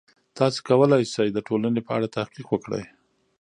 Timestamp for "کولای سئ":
0.69-1.27